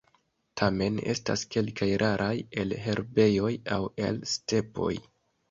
[0.59, 2.31] Tamen estas kelkaj raraj
[2.63, 4.91] el herbejoj aŭ el stepoj.